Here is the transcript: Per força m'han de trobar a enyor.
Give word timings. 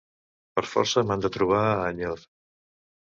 Per 0.59 0.63
força 0.69 1.03
m'han 1.09 1.25
de 1.25 1.31
trobar 1.37 1.61
a 1.75 1.79
enyor. 1.93 2.25